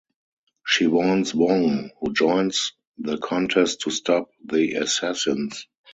She 0.65 0.87
warns 0.87 1.35
Wong, 1.35 1.91
who 1.99 2.11
joins 2.11 2.73
the 2.97 3.19
contest 3.19 3.81
to 3.81 3.91
stop 3.91 4.31
the 4.43 4.71
assassins. 4.73 5.67